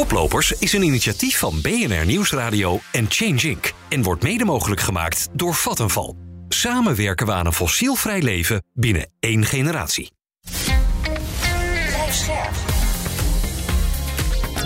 [0.00, 3.72] Koplopers is een initiatief van BNR Nieuwsradio en Change Inc.
[3.88, 6.16] en wordt mede mogelijk gemaakt door Vattenval.
[6.48, 10.12] Samen werken we aan een fossielvrij leven binnen één generatie.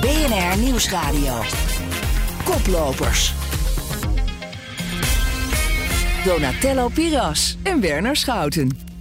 [0.00, 1.42] BNR Nieuwsradio.
[2.44, 3.32] Koplopers.
[6.24, 8.93] Donatello Piras en Werner Schouten.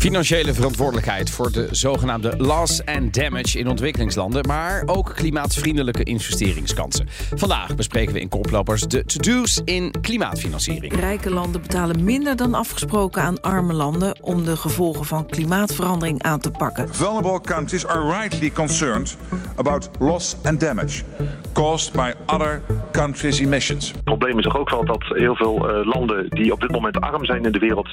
[0.00, 7.08] Financiële verantwoordelijkheid voor de zogenaamde loss and damage in ontwikkelingslanden, maar ook klimaatvriendelijke investeringskansen.
[7.34, 11.00] Vandaag bespreken we in Koplopers de to-do's in klimaatfinanciering.
[11.00, 16.40] Rijke landen betalen minder dan afgesproken aan arme landen om de gevolgen van klimaatverandering aan
[16.40, 16.94] te pakken.
[16.94, 19.16] Vulnerable countries are rightly concerned
[19.56, 21.02] about loss and damage
[21.52, 23.92] caused by other countries' emissions.
[23.92, 27.00] Het probleem is toch ook wel dat heel veel eh, landen die op dit moment
[27.00, 27.88] arm zijn in de wereld,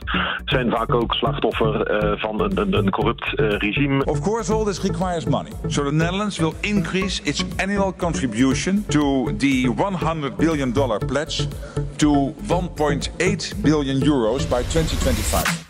[0.45, 4.05] zijn vaak ook slachtoffer eh, van een, een, een corrupt eh, regime.
[4.05, 5.51] Of course, all this requires money.
[5.67, 11.47] So the Netherlands will increase its annual contribution to the 100 billion dollar pledge
[11.95, 15.65] to 1.8 billion euros by 2025.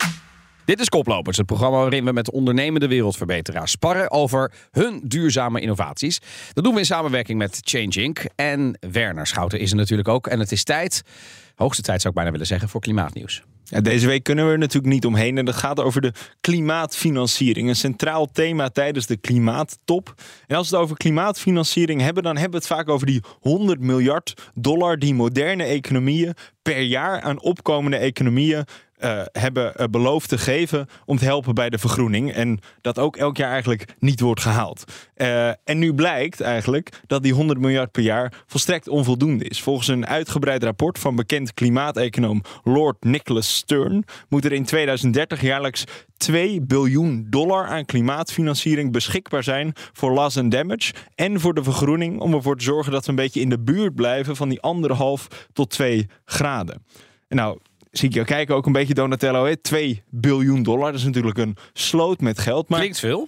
[0.66, 6.22] Dit is Koplopers, het programma waarin we met ondernemende wereldverbeteraars sparren over hun duurzame innovaties.
[6.54, 8.26] Dat doen we in samenwerking met Change Inc.
[8.36, 10.28] En Werner Schouten is er natuurlijk ook.
[10.28, 11.02] En het is tijd,
[11.56, 13.44] hoogste tijd zou ik bijna willen zeggen, voor klimaatnieuws.
[13.70, 15.38] Deze week kunnen we er natuurlijk niet omheen.
[15.38, 17.70] En dat gaat over de klimaatfinanciering.
[17.70, 20.14] Een centraal thema tijdens de klimaattop.
[20.48, 23.80] En als we het over klimaatfinanciering hebben, dan hebben we het vaak over die 100
[23.80, 26.34] miljard dollar die moderne economieën
[26.74, 28.66] per jaar aan opkomende economieën
[29.00, 32.34] uh, hebben uh, beloofd te geven om te helpen bij de vergroening.
[32.34, 34.84] En dat ook elk jaar eigenlijk niet wordt gehaald.
[35.18, 39.62] Uh, en nu blijkt eigenlijk dat die 100 miljard per jaar volstrekt onvoldoende is.
[39.62, 45.84] Volgens een uitgebreid rapport van bekend klimaateconoom Lord Nicholas Stern moet er in 2030 jaarlijks
[46.18, 52.20] 2 biljoen dollar aan klimaatfinanciering beschikbaar zijn voor loss and damage en voor de vergroening
[52.20, 55.48] om ervoor te zorgen dat we een beetje in de buurt blijven van die anderhalf
[55.54, 56.86] tot 2 graden.
[57.28, 57.60] En nou,
[57.92, 59.46] zie ik jou kijken ook een beetje Donatello.
[59.46, 59.58] Hè?
[59.58, 62.70] 2 biljoen dollar, dat is natuurlijk een sloot met geld.
[62.70, 63.28] Maar Klinkt veel.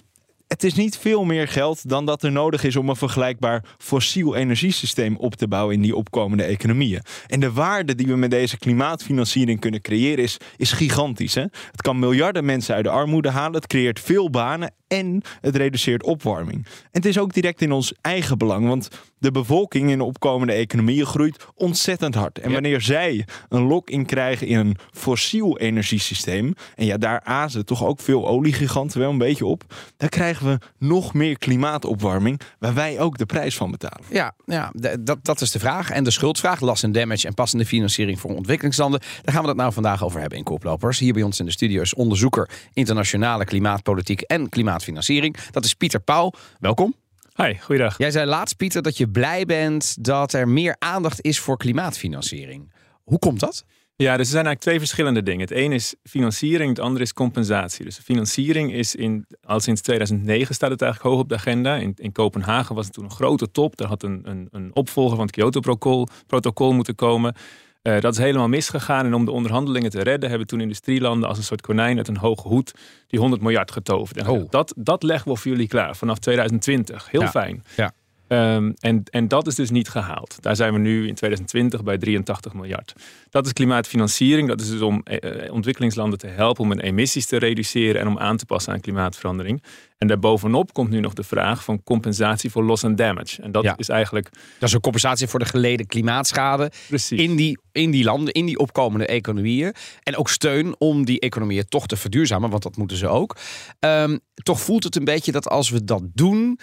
[0.50, 4.36] Het is niet veel meer geld dan dat er nodig is om een vergelijkbaar fossiel
[4.36, 7.02] energiesysteem op te bouwen in die opkomende economieën.
[7.26, 11.34] En de waarde die we met deze klimaatfinanciering kunnen creëren is, is gigantisch.
[11.34, 11.44] Hè?
[11.70, 16.02] Het kan miljarden mensen uit de armoede halen, het creëert veel banen en het reduceert
[16.02, 16.66] opwarming.
[16.66, 20.52] En het is ook direct in ons eigen belang, want de bevolking in de opkomende
[20.52, 22.38] economieën groeit ontzettend hard.
[22.38, 27.84] En wanneer zij een lock-in krijgen in een fossiel energiesysteem, en ja, daar azen toch
[27.84, 33.00] ook veel oliegiganten wel een beetje op, dan krijgen we nog meer klimaatopwarming, waar wij
[33.00, 34.06] ook de prijs van betalen.
[34.10, 35.90] Ja, ja dat, dat is de vraag.
[35.90, 39.00] En de schuldvraag, last and damage en passende financiering voor ontwikkelingslanden.
[39.22, 40.98] Daar gaan we het nou vandaag over hebben in Koplopers.
[40.98, 44.48] Hier bij ons in de studio is onderzoeker internationale klimaatpolitiek en
[44.80, 45.36] klimaatfinanciering.
[45.50, 46.32] Dat is Pieter Pauw.
[46.58, 46.94] Welkom.
[47.36, 47.98] Hi, goeiedag.
[47.98, 52.72] Jij zei laatst, Pieter, dat je blij bent dat er meer aandacht is voor klimaatfinanciering.
[53.04, 53.64] Hoe komt dat?
[53.96, 55.40] Ja, dus er zijn eigenlijk twee verschillende dingen.
[55.40, 57.84] Het een is financiering, het andere is compensatie.
[57.84, 61.76] Dus financiering is in, al sinds 2009 staat het eigenlijk hoog op de agenda.
[61.76, 63.76] In, in Kopenhagen was het toen een grote top.
[63.76, 67.34] Daar had een, een, een opvolger van het Kyoto-protocol protocol moeten komen.
[67.82, 69.06] Uh, dat is helemaal misgegaan.
[69.06, 72.16] En om de onderhandelingen te redden, hebben toen industrielanden als een soort konijn uit een
[72.16, 72.72] hoge hoed
[73.06, 74.16] die 100 miljard getoverd.
[74.16, 74.50] En Oh.
[74.50, 77.10] dat, dat leggen we voor jullie klaar vanaf 2020.
[77.10, 77.30] Heel Ja.
[77.30, 77.64] fijn.
[77.76, 77.92] Ja.
[78.28, 80.36] Um, en, en dat is dus niet gehaald.
[80.40, 82.92] Daar zijn we nu in 2020 bij 83 miljard.
[83.30, 84.48] Dat is klimaatfinanciering.
[84.48, 88.18] Dat is dus om eh, ontwikkelingslanden te helpen om hun emissies te reduceren en om
[88.18, 89.62] aan te passen aan klimaatverandering.
[90.00, 93.42] En daarbovenop komt nu nog de vraag van compensatie voor loss and damage.
[93.42, 93.74] En dat Ja.
[93.76, 94.28] is eigenlijk
[94.58, 97.20] Dat is een compensatie voor de geleden klimaatschade precies.
[97.20, 99.74] in die, in die landen, in die opkomende economieën.
[100.02, 103.36] En ook steun om die economieën toch te verduurzamen, want dat moeten ze ook.
[103.78, 106.58] Ehm, toch voelt het een beetje dat als we dat doen,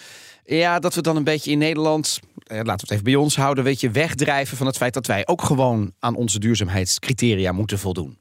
[0.45, 3.35] ja, dat we dan een beetje in Nederland, eh, laten we het even bij ons
[3.35, 7.79] houden, weet je, wegdrijven van het feit dat wij ook gewoon aan onze duurzaamheidscriteria moeten
[7.79, 8.19] voldoen.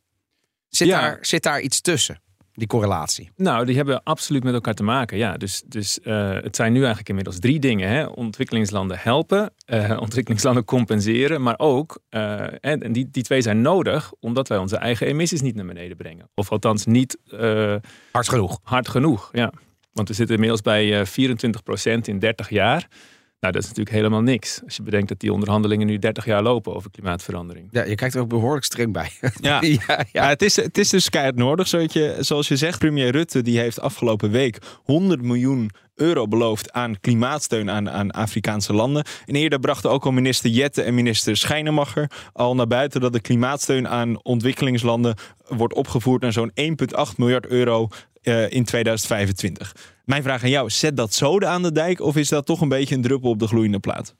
[0.68, 1.00] Zit, Ja.
[1.00, 2.20] daar, zit daar iets tussen,
[2.56, 3.30] die correlatie?
[3.36, 5.18] Nou, die hebben absoluut met elkaar te maken.
[5.18, 7.88] Ja, dus, dus eh, het zijn nu eigenlijk inmiddels drie dingen.
[7.88, 8.06] Hè?
[8.06, 14.12] Ontwikkelingslanden helpen, eh, ontwikkelingslanden compenseren, maar ook, eh, en en die, die twee zijn nodig
[14.20, 16.30] omdat wij onze eigen emissies niet naar beneden brengen.
[16.34, 17.18] Of althans niet
[18.12, 18.60] Hard genoeg.
[18.62, 19.28] hard genoeg.
[19.32, 19.52] Ja.
[19.92, 22.88] Want we zitten inmiddels bij eh 24% in 30 jaar.
[23.46, 24.60] Nou, dat is natuurlijk helemaal niks.
[24.64, 27.68] Als je bedenkt dat die onderhandelingen nu 30 jaar lopen over klimaatverandering.
[27.70, 29.10] Ja, je kijkt er ook behoorlijk streng bij.
[29.40, 29.58] Ja.
[29.60, 30.04] ja, ja.
[30.12, 31.68] Ja, het is, het is dus keihard nodig.
[31.68, 36.72] Zoals je, zoals je zegt, premier Rutte die heeft afgelopen week 100 miljoen euro beloofd
[36.72, 39.04] aan klimaatsteun aan, aan Afrikaanse landen.
[39.26, 43.20] En eerder brachten ook al minister Jette en minister Schijnemacher al naar buiten dat de
[43.20, 45.14] klimaatsteun aan ontwikkelingslanden
[45.48, 47.88] wordt opgevoerd naar zo'n 1,8 miljard euro
[48.22, 49.72] eh, in 2025.
[50.06, 52.68] Mijn vraag aan jou, zet dat zoden aan de dijk of is dat toch een
[52.68, 54.14] beetje een druppel op de gloeiende plaat?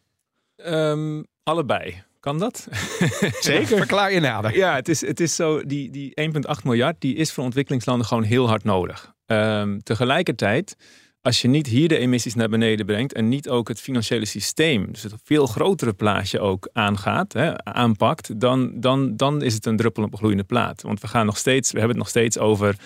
[0.56, 2.02] Ehm, allebei.
[2.20, 2.68] Kan dat?
[3.40, 3.76] Zeker.
[3.76, 4.56] Verklaar je nader.
[4.56, 6.12] Ja, het is, het is zo, die, die
[6.58, 9.14] 1,8 miljard die is voor ontwikkelingslanden gewoon heel hard nodig.
[9.26, 10.76] Ehm, tegelijkertijd,
[11.22, 14.92] als je niet hier de emissies naar beneden brengt en niet ook het financiële systeem,
[14.92, 19.76] dus het veel grotere plaatje ook aangaat, hè, aanpakt, dan, dan, dan is het een
[19.76, 20.82] druppel op een gloeiende plaat.
[20.82, 22.76] Want we gaan nog steeds, we hebben het nog steeds over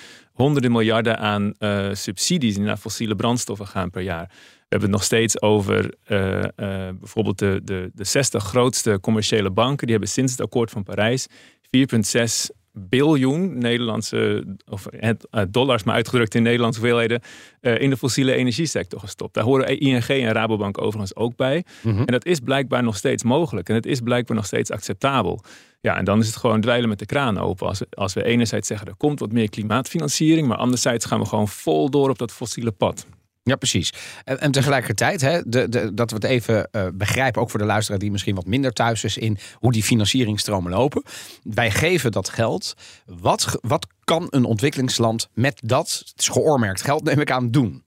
[0.40, 4.26] honderden miljarden aan eh, subsidies die naar fossiele brandstoffen gaan per jaar.
[4.28, 6.44] We hebben het nog steeds over uh, uh,
[6.98, 9.86] bijvoorbeeld de, de, de 60 grootste commerciële banken.
[9.86, 14.86] Die hebben sinds het akkoord van Parijs 4,6 biljoen Nederlandse, of
[15.48, 17.20] dollars, maar uitgedrukt in Nederlandse hoeveelheden,
[17.60, 19.34] uh, in de fossiele energiesector gestopt.
[19.34, 21.64] Daar horen ING en Rabobank overigens ook bij.
[21.82, 22.00] Mm -hmm.
[22.00, 23.68] En dat is blijkbaar nog steeds mogelijk.
[23.68, 25.40] En het is blijkbaar nog steeds acceptabel.
[25.80, 27.66] Ja, en dan is het gewoon dweilen met de kraan open.
[27.66, 31.48] Als, als we enerzijds zeggen er komt wat meer klimaatfinanciering, maar anderzijds gaan we gewoon
[31.48, 33.06] vol door op dat fossiele pad.
[33.50, 33.92] Ja, precies.
[34.24, 37.66] En, en tegelijkertijd, hè, de, de, dat we het even uh, begrijpen, ook voor de
[37.66, 41.02] luisteraar die misschien wat minder thuis is in hoe die financieringstromen lopen.
[41.42, 42.74] Wij geven dat geld.
[43.06, 47.84] Wat, wat kan een ontwikkelingsland met dat, het is geoormerkt geld, neem ik aan, doen?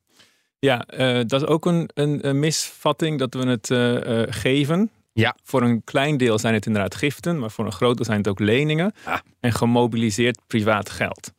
[0.59, 4.89] Ja, uh, dat is ook een, een, een, misvatting dat we het uh, geven.
[5.13, 5.35] Ja.
[5.43, 8.27] Voor een klein deel zijn het inderdaad giften, maar voor een groot deel zijn het
[8.27, 9.19] ook leningen ah.
[9.39, 11.33] en gemobiliseerd privaat geld.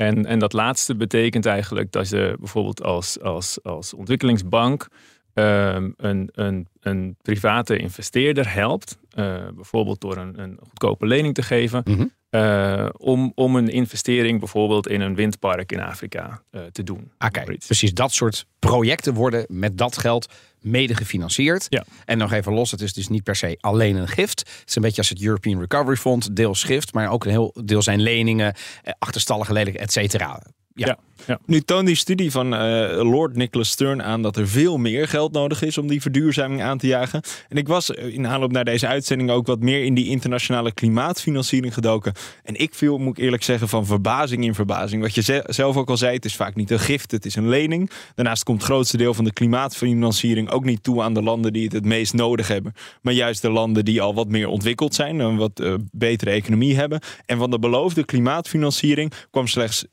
[0.00, 4.88] En, en dat laatste betekent eigenlijk dat je bijvoorbeeld als, als, als ontwikkelingsbank
[5.34, 11.42] um, een, een, een private investeerder helpt, uh, bijvoorbeeld door een, een goedkope lening te
[11.42, 12.12] geven, -hmm.
[12.30, 17.10] Uh, om, om een investering bijvoorbeeld in een windpark in Afrika uh, te doen.
[17.18, 21.66] Okay, precies dat soort projecten worden met dat geld mede gefinancierd.
[21.68, 21.84] Ja.
[22.04, 24.38] En nog even los, het is dus niet per se alleen een gift.
[24.38, 27.54] Het is een beetje als het European Recovery Fund, deels gift, maar ook een heel
[27.64, 28.54] deel zijn leningen,
[28.98, 30.42] achterstallige leningen, et cetera.
[30.74, 30.86] Ja.
[30.86, 30.98] ja.
[31.46, 32.60] Nu toont die studie van uh,
[33.02, 36.78] Lord Nicholas Stern aan dat er veel meer geld nodig is om die verduurzaming aan
[36.78, 37.22] te jagen.
[37.48, 41.74] En ik was in aanloop naar deze uitzending ook wat meer in die internationale klimaatfinanciering
[41.74, 42.12] gedoken.
[42.44, 45.02] En ik viel, moet ik eerlijk zeggen, van verbazing in verbazing.
[45.02, 47.48] Wat je zelf ook al zei, het is vaak niet een gift, het is een
[47.48, 47.90] lening.
[48.14, 51.64] Daarnaast komt het grootste deel van de klimaatfinanciering ook niet toe aan de landen die
[51.64, 52.74] het het meest nodig hebben.
[53.02, 56.30] Maar juist de landen die al wat meer ontwikkeld zijn en een wat uh, betere
[56.30, 57.00] economie hebben.
[57.26, 59.88] En van de beloofde klimaatfinanciering kwam slechts 6%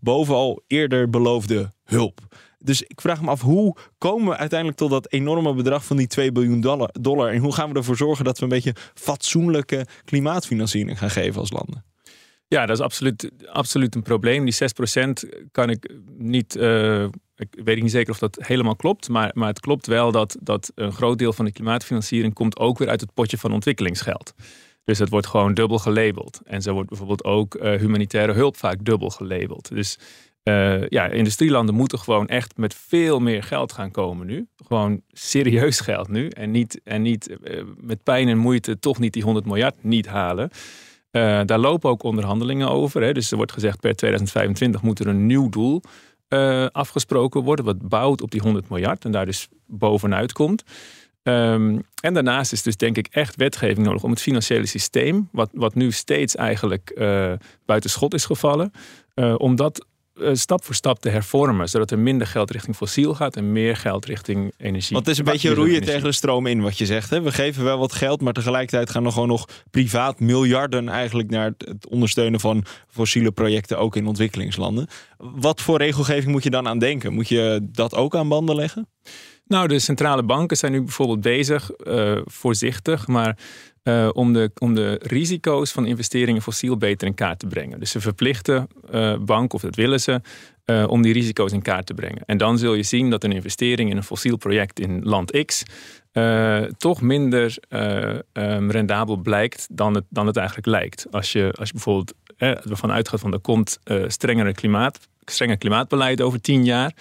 [0.00, 2.20] boven bovenal eerder beloofde hulp.
[2.58, 6.06] Dus ik vraag me af, hoe komen we uiteindelijk tot dat enorme bedrag van die
[6.06, 6.60] 2 biljoen
[7.00, 7.32] dollar?
[7.32, 11.50] En hoe gaan we ervoor zorgen dat we een beetje fatsoenlijke klimaatfinanciering gaan geven als
[11.50, 11.84] landen?
[12.48, 14.44] Ja, dat is absoluut, absoluut een probleem.
[14.44, 16.56] Die 6% kan ik niet.
[16.56, 17.04] Uh,
[17.36, 19.08] ik weet niet zeker of dat helemaal klopt.
[19.08, 22.78] Maar, maar het klopt wel dat, dat een groot deel van de klimaatfinanciering komt ook
[22.78, 24.34] weer uit het potje van ontwikkelingsgeld.
[24.90, 26.40] Dus het wordt gewoon dubbel gelabeld.
[26.44, 29.68] En zo wordt bijvoorbeeld ook uh, humanitaire hulp vaak dubbel gelabeld.
[29.68, 29.98] Dus
[30.44, 34.46] uh, ja, industrielanden moeten gewoon echt met veel meer geld gaan komen nu.
[34.66, 36.28] Gewoon serieus geld nu.
[36.28, 40.06] En niet, en niet uh, met pijn en moeite toch niet die 100 miljard niet
[40.06, 40.50] halen.
[41.10, 43.02] daar lopen ook onderhandelingen over.
[43.02, 43.12] Hè.
[43.12, 45.82] Dus er wordt gezegd per 2025 moet er een nieuw doel
[46.72, 47.64] afgesproken worden.
[47.64, 50.64] Wat bouwt op die 100 miljard en daar dus bovenuit komt.
[51.22, 55.50] Um, en daarnaast is dus denk ik echt wetgeving nodig om het financiële systeem, wat,
[55.52, 57.32] wat nu steeds eigenlijk uh,
[57.66, 58.72] buiten schot is gevallen,
[59.14, 63.14] uh, om dat uh, stap voor stap te hervormen, zodat er minder geld richting fossiel
[63.14, 64.94] gaat en meer geld richting energie.
[64.94, 67.10] Want het is een beetje roeien tegen de stroom in wat je zegt.
[67.10, 67.20] Hè?
[67.20, 71.52] We geven wel wat geld, maar tegelijkertijd gaan er gewoon nog privaat miljarden eigenlijk naar
[71.58, 74.86] het ondersteunen van fossiele projecten ook in ontwikkelingslanden.
[75.16, 77.12] Wat voor regelgeving moet je dan aan denken?
[77.12, 78.88] Moet je dat ook aan banden leggen?
[79.50, 83.38] Nou, de centrale banken zijn nu bijvoorbeeld bezig, uh, voorzichtig, maar
[83.84, 87.80] uh, om, de, om de risico's van investeringen fossiel beter in kaart te brengen.
[87.80, 90.20] Dus ze verplichten uh, banken, of dat willen ze,
[90.86, 92.22] om die risico's in kaart te brengen.
[92.26, 95.62] En dan zul je zien dat een investering in een fossiel project in land X
[96.78, 97.56] toch minder
[98.32, 101.06] um, rendabel blijkt dan het, dan het eigenlijk lijkt.
[101.10, 102.14] Als je, als je bijvoorbeeld
[102.70, 106.94] ervan uitgaat van er komt strengere klimaat, strenger klimaatbeleid over tien jaar.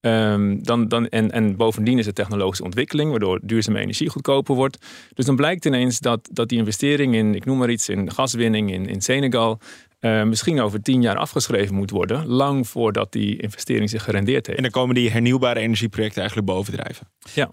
[0.00, 4.86] Um, dan, dan, en, en bovendien is er technologische ontwikkeling, waardoor duurzame energie goedkoper wordt.
[5.14, 8.72] Dus dan blijkt ineens dat, dat die investering in, ik noem maar iets, in gaswinning
[8.72, 9.58] in, in Senegal,
[10.00, 14.58] uh, misschien over tien jaar afgeschreven moet worden, lang voordat die investering zich gerendeerd heeft.
[14.58, 17.06] En dan komen die hernieuwbare energieprojecten eigenlijk bovendrijven.
[17.34, 17.50] Ja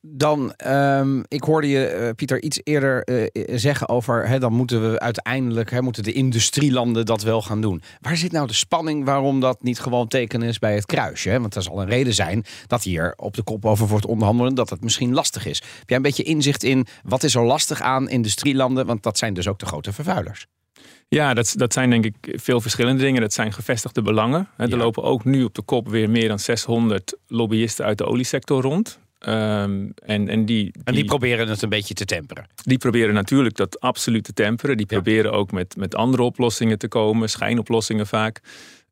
[0.00, 3.26] dan, um, ik hoorde je, uh, Pieter, iets eerder uh,
[3.58, 7.82] zeggen over, hè, dan moeten we uiteindelijk, hè, moeten de industrielanden dat wel gaan doen.
[8.00, 11.28] Waar zit nou de spanning waarom dat niet gewoon tekenen is bij het kruisje?
[11.28, 11.40] Hè?
[11.40, 14.70] Want er zal een reden zijn dat hier op de kop over wordt onderhandelen, dat
[14.70, 15.62] het misschien lastig is.
[15.78, 18.86] Heb jij een beetje inzicht in wat is er lastig aan industrielanden?
[18.86, 20.46] Want dat zijn dus ook de grote vervuilers.
[21.08, 23.20] Ja, dat, dat zijn denk ik veel verschillende dingen.
[23.20, 24.48] Dat zijn gevestigde belangen.
[24.56, 24.76] Er Ja.
[24.76, 28.98] lopen ook nu op de kop weer meer dan 600 lobbyisten uit de oliesector rond.
[29.18, 32.46] Ehm, en, en, die, En die proberen het een beetje te temperen.
[32.64, 34.76] die proberen natuurlijk dat absoluut te temperen.
[34.76, 38.40] Die proberen ook met, met andere oplossingen te komen, schijnoplossingen vaak.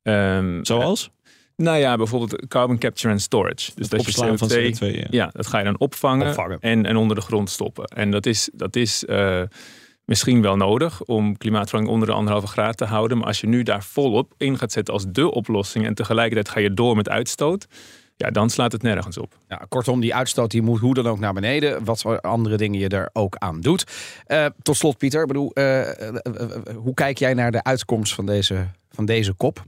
[0.02, 1.11] Ehm, Zoals?
[1.57, 3.71] nou ja, bijvoorbeeld carbon capture and storage.
[3.75, 4.99] Dus dat je Opslaan van CO2, CO2.
[4.99, 5.07] ja.
[5.11, 6.59] ja, dat ga je dan opvangen, Opvangen.
[6.61, 7.85] En, en onder de grond stoppen.
[7.85, 9.43] En dat is, dat is eh,
[10.04, 13.19] misschien wel nodig om klimaatverandering onder de anderhalve graad te houden.
[13.19, 16.61] Maar als je nu daar volop in gaat zetten als de oplossing en tegelijkertijd ga
[16.61, 17.66] je door met uitstoot,
[18.16, 19.38] ja, dan slaat het nergens op.
[19.49, 21.85] Ja, kortom, die uitstoot die moet hoe dan ook naar beneden.
[21.85, 23.85] Wat voor andere dingen je er ook aan doet.
[24.26, 25.26] Eh, tot slot, Pieter.
[25.26, 26.14] Bedoel, eh, eh,
[26.76, 29.64] hoe kijk jij naar de uitkomst van deze, van deze kop?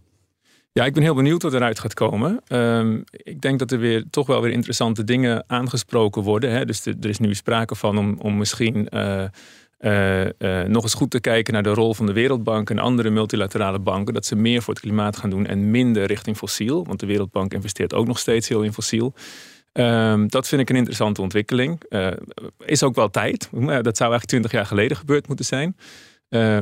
[0.73, 2.41] Ja, ik ben heel benieuwd wat eruit gaat komen.
[2.47, 6.51] Ehm, ik denk dat er weer toch wel weer interessante dingen aangesproken worden.
[6.51, 6.65] Hè.
[6.65, 8.89] Dus de- er is nu sprake van om, om misschien
[9.77, 13.11] eh, eh, nog eens goed te kijken naar de rol van de Wereldbank en andere
[13.11, 14.15] multilaterale banken.
[14.15, 16.85] Dat ze meer voor het klimaat gaan doen en minder richting fossiel.
[16.87, 19.15] Want de Wereldbank investeert ook nog steeds heel in fossiel.
[19.73, 21.83] Ehm, dat vind ik een interessante ontwikkeling.
[21.89, 22.09] Eh,
[22.59, 23.49] is ook wel tijd.
[23.51, 25.77] Dat zou eigenlijk twintig jaar geleden gebeurd moeten zijn.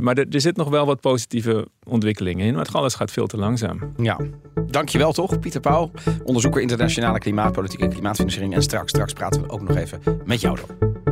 [0.00, 2.54] Maar er, er zit nog wel wat positieve ontwikkelingen in.
[2.54, 3.92] Maar het alles gaat veel te langzaam.
[3.96, 4.20] Ja,
[4.66, 5.90] dankjewel toch, Pieter Pauw,
[6.24, 8.54] onderzoeker internationale klimaatpolitiek en klimaatfinanciering.
[8.54, 11.03] En straks, straks praten we ook nog even met jou door.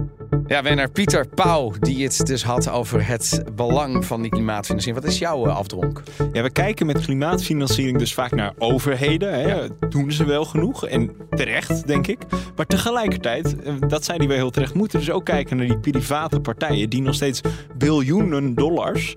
[0.47, 5.03] Ja, Wenner, Pieter Pauw, die het dus had over het belang van die klimaatfinanciering.
[5.03, 6.03] Wat is jouw eh, afdronk?
[6.33, 9.33] Ja, we kijken met klimaatfinanciering dus vaak naar overheden.
[9.41, 9.67] Hè.
[9.89, 10.87] Doen ze wel genoeg?
[10.87, 12.19] En terecht, denk ik.
[12.57, 15.67] Maar tegelijkertijd, eh, dat zei hij wel heel terecht, moeten we dus ook kijken naar
[15.67, 17.41] die private partijen die nog steeds
[17.77, 19.17] biljoenen dollars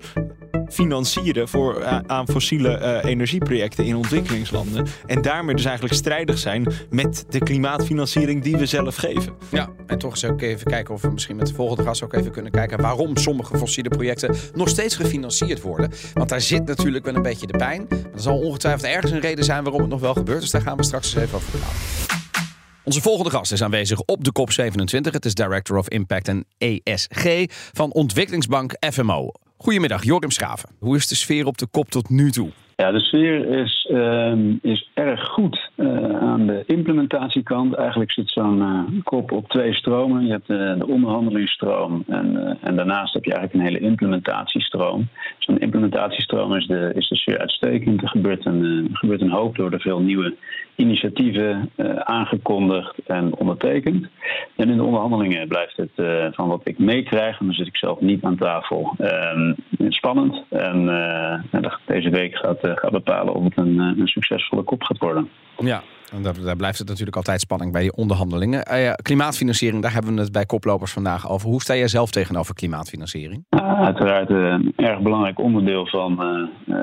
[0.68, 4.86] financieren voor, eh, aan fossiele eh, energieprojecten in ontwikkelingslanden.
[5.06, 9.32] En daarmee dus eigenlijk strijdig zijn met de klimaatfinanciering die we zelf geven.
[9.48, 12.14] Ja, en toch eens ook even kijken of we misschien met de volgende gast ook
[12.14, 15.90] even kunnen kijken waarom sommige fossiele projecten nog steeds gefinancierd worden.
[16.14, 17.86] Want daar zit natuurlijk wel een beetje de pijn.
[17.88, 20.40] Maar er zal ongetwijfeld ergens een reden zijn waarom het nog wel gebeurt.
[20.40, 22.14] Dus daar gaan we straks eens even over praten.
[22.84, 25.12] Onze volgende gast is aanwezig op de COP27.
[25.12, 29.30] Het is Director of Impact en ESG van ontwikkelingsbank FMO.
[29.58, 30.68] Goedemiddag, Jorim Schaven.
[30.78, 32.50] Hoe is de sfeer op de kop tot nu toe?
[32.76, 37.74] Ja, de sfeer is, ehm, is erg goed eh, aan de implementatiekant.
[37.74, 40.26] Eigenlijk zit zo'n eh, kop op twee stromen.
[40.26, 45.08] Je hebt eh, de onderhandelingsstroom en, en daarnaast heb je eigenlijk een hele implementatiestroom.
[45.38, 48.02] Zo'n implementatiestroom is de, is de sfeer uitstekend.
[48.02, 50.34] Er gebeurt een, er gebeurt een hoop door er veel nieuwe
[50.76, 54.06] initiatieven eh, aangekondigd en ondertekend.
[54.56, 57.76] En in de onderhandelingen blijft het eh, van wat ik meekrijg, en dan zit ik
[57.76, 59.52] zelf niet aan tafel, ehm,
[59.88, 60.44] spannend.
[60.48, 65.30] En eh, deze week gaat, bepalen of het een, een succesvolle kop gaat worden.
[65.58, 65.82] Ja,
[66.22, 68.62] daar, daar blijft het natuurlijk altijd spanning bij die onderhandelingen.
[68.62, 71.48] Eh, klimaatfinanciering, daar hebben we het bij koplopers vandaag over.
[71.48, 73.44] Hoe sta jij zelf tegenover klimaatfinanciering?
[73.80, 76.74] Uiteraard eh, een erg belangrijk onderdeel van eh,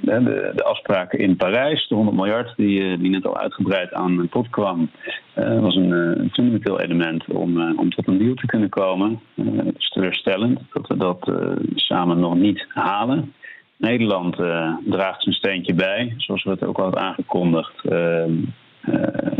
[0.00, 1.88] de, de afspraken in Parijs.
[1.88, 4.90] De 100 miljard die, die net al uitgebreid aan bod kwam,
[5.34, 9.20] eh, was een, fundamenteel element om, om tot een deal te kunnen komen.
[9.34, 11.32] Het is teleurstellend dat we dat
[11.74, 13.32] samen nog niet halen.
[13.76, 14.36] Nederland
[14.84, 17.84] draagt zijn steentje bij, zoals we het ook al hadden aangekondigd.
[17.84, 18.30] eh, eh,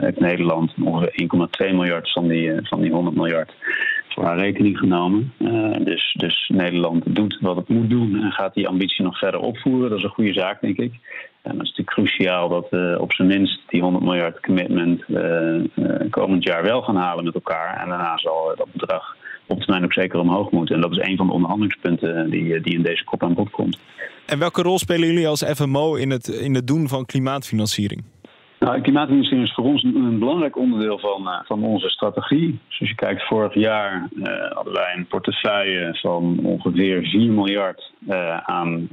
[0.00, 3.52] heeft Nederland ongeveer 1,2 miljard van die, eh, van die 100 miljard
[4.18, 5.32] voor haar rekening genomen.
[5.38, 9.40] Eh, dus, dus Nederland doet wat het moet doen en gaat die ambitie nog verder
[9.40, 9.88] opvoeren.
[9.88, 10.92] Dat is een goede zaak, denk ik.
[11.42, 15.54] En het is natuurlijk cruciaal dat we op zijn minst die 100 miljard commitment eh,
[15.54, 17.80] eh, komend jaar wel gaan halen met elkaar.
[17.82, 20.74] En daarna zal dat bedrag op termijn ook zeker omhoog moeten.
[20.74, 23.78] En dat is een van de onderhandelingspunten die, die in deze kop aan bod komt.
[24.26, 28.04] En welke rol spelen jullie als FMO in het, in het doen van klimaatfinanciering?
[28.58, 28.80] Nou,
[29.42, 32.58] is voor ons een, belangrijk onderdeel van, eh, van onze strategie.
[32.68, 37.92] Dus als je kijkt, vorig jaar eh, hadden wij een portefeuille van ongeveer 4 miljard
[38.08, 38.88] eh, aan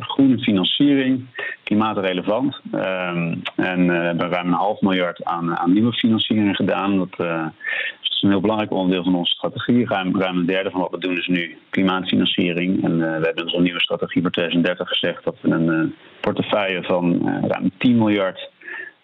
[0.00, 1.26] groene financiering,
[1.62, 2.60] klimaatrelevant.
[2.72, 6.98] Ehm, en we hebben ruim een half miljard aan, aan nieuwe financiering gedaan.
[6.98, 7.18] Dat,
[8.02, 9.86] is een heel belangrijk onderdeel van onze strategie.
[9.86, 12.84] Ruim, ruim een derde van wat we doen is nu klimaatfinanciering.
[12.84, 17.70] En we hebben onze nieuwe strategie voor 2030 gezegd dat we een portefeuille van ruim
[17.78, 18.50] 10 miljard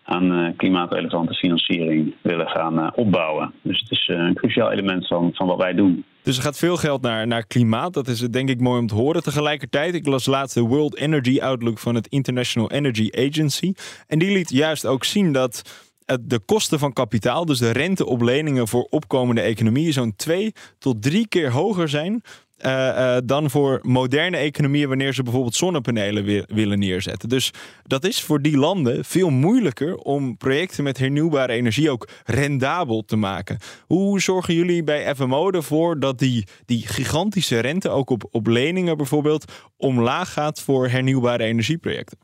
[0.07, 3.53] aan eh, klimaatrelevante financiering willen gaan eh, opbouwen.
[3.63, 6.05] Dus het is eh, een cruciaal element van, van wat wij doen.
[6.23, 7.95] Dus er gaat veel geld naar, naar klimaat.
[7.95, 9.23] Dat is denk ik mooi om te horen.
[9.23, 13.73] Tegelijkertijd, ik las laatst de World Energy Outlook van het International Energy Agency.
[14.07, 15.85] En die liet juist ook zien dat
[16.21, 21.03] de kosten van kapitaal, dus de rente op leningen voor opkomende economieën, zo'n twee tot
[21.03, 22.23] drie keer hoger zijn
[22.57, 27.29] eh, eh, dan voor moderne economieën wanneer ze bijvoorbeeld zonnepanelen wi- willen neerzetten.
[27.29, 27.51] Dus
[27.83, 33.17] dat is voor die landen veel moeilijker om projecten met hernieuwbare energie ook rendabel te
[33.17, 33.59] maken.
[33.87, 38.97] Hoe zorgen jullie bij FMO ervoor dat die, die gigantische rente ook op, op leningen
[38.97, 42.19] bijvoorbeeld omlaag gaat voor hernieuwbare energieprojecten?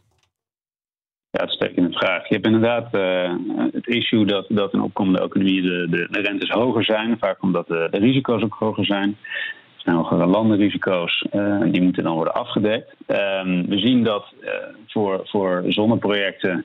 [1.31, 2.29] Ja, uitstekende vraag.
[2.29, 3.35] Je hebt inderdaad uh,
[3.73, 7.19] het issue dat, dat in opkomende economieën de, de, rentes hoger zijn.
[7.19, 9.17] Vaak omdat de risico's ook hoger zijn.
[9.85, 11.27] Hogere landenrisico's.
[11.33, 12.95] Uh, die moeten dan worden afgedekt.
[13.07, 13.17] Uh,
[13.69, 14.51] we zien dat uh,
[14.87, 16.65] voor, voor zonneprojecten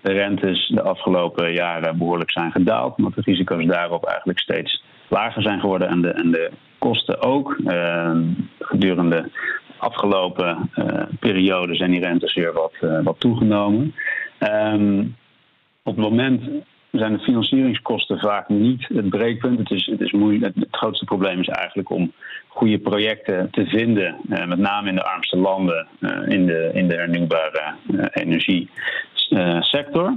[0.00, 2.96] de rentes de afgelopen jaren behoorlijk zijn gedaald.
[2.96, 5.88] Omdat de risico's daarop eigenlijk steeds lager zijn geworden.
[5.88, 7.56] En de, en de kosten ook.
[7.64, 8.22] Ehm,
[8.58, 9.30] gedurende
[9.78, 13.94] afgelopen uh, periode zijn die rentes weer wat, wat toegenomen.
[14.40, 15.16] Um,
[15.82, 16.42] op het moment
[16.90, 19.58] zijn de financieringskosten vaak niet het breekpunt.
[19.58, 22.12] Het, is, het, is moeilijk, het, grootste probleem is eigenlijk om
[22.48, 25.86] goede projecten te vinden, uh, met name in de armste landen,
[26.26, 27.74] in, de, in de hernieuwbare
[28.12, 30.16] energiesector.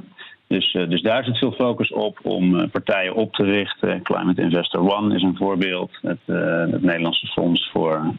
[0.49, 4.01] Dus, uh, dus daar zit veel focus op om uh, partijen op te richten.
[4.01, 5.91] Climate Investor One is een voorbeeld.
[6.01, 8.13] Het, uh, het Nederlandse Fonds voor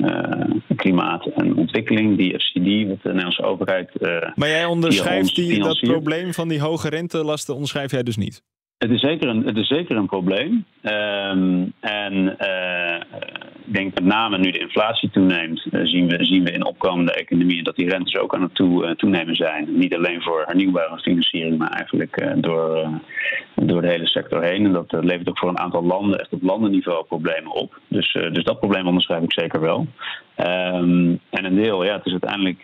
[0.76, 3.90] Klimaat en Ontwikkeling, die FCD, wat de Nederlandse overheid.
[4.34, 8.42] maar jij onderschrijft die, dat probleem van die hoge rentelasten, onderschrijf jij dus niet?
[8.80, 10.64] Het is zeker een, het is zeker een probleem.
[10.82, 12.36] Um, en
[13.66, 17.12] ik denk met name nu de inflatie toeneemt, uh, zien, we, zien we in opkomende
[17.12, 19.78] economieën dat die rentes ook aan het toe, uh, toenemen zijn.
[19.78, 22.88] Niet alleen voor hernieuwbare financiering, maar eigenlijk door,
[23.54, 24.64] door de hele sector heen.
[24.64, 27.78] En dat levert ook voor een aantal landen echt op landenniveau problemen op.
[27.88, 29.86] Dus, dus dat probleem onderschrijf ik zeker wel.
[30.46, 32.58] Um, en een deel, ja, het is uiteindelijk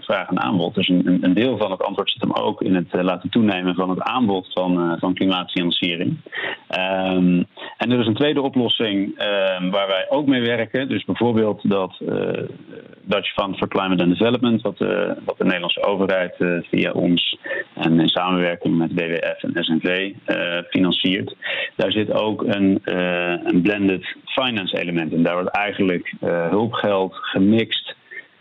[0.00, 0.74] vraag en aanbod.
[0.74, 3.90] Dus een, een, deel van het antwoord zit hem ook in het laten toenemen van
[3.90, 6.16] het aanbod van, van klimaatfinanciering.
[6.78, 7.46] Um,
[7.76, 9.18] en er is een tweede oplossing
[9.70, 10.88] waar wij ook mee werken.
[10.88, 12.08] Dus bijvoorbeeld dat uh,
[13.02, 17.38] Dutch Fund for Climate and Development, wat, uh, wat de Nederlandse overheid uh, via ons
[17.74, 20.12] en in samenwerking met WWF en SNV
[20.70, 21.36] financiert.
[21.76, 22.80] Daar zit ook een,
[23.44, 25.22] een blended finance element in.
[25.22, 26.12] Daar wordt eigenlijk
[26.50, 27.94] hulpgeld gemixt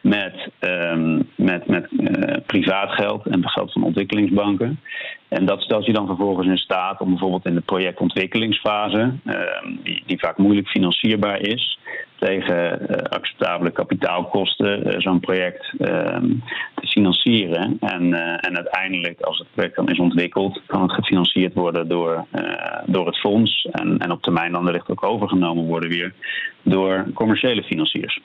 [0.03, 4.79] met, um, met, met uh, privaat geld en geld van ontwikkelingsbanken.
[5.27, 9.35] En dat stelt je dan vervolgens in staat om bijvoorbeeld in de projectontwikkelingsfase, uh,
[9.83, 11.79] die, die, vaak moeilijk financierbaar is,
[12.19, 16.27] tegen uh, acceptabele kapitaalkosten zo'n project ehm,
[16.75, 17.77] te financieren.
[17.79, 22.25] En, eh, en uiteindelijk, als het project dan is ontwikkeld, kan het gefinancierd worden door,
[22.31, 22.43] eh,
[22.85, 23.67] door het fonds.
[23.71, 26.13] En, en op termijn dan wellicht ook overgenomen worden weer
[26.61, 28.19] door commerciële financiers.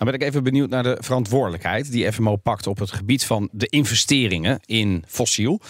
[0.00, 3.48] Dan ben ik even benieuwd naar de verantwoordelijkheid die FMO pakt op het gebied van
[3.52, 5.60] de investeringen in fossiel.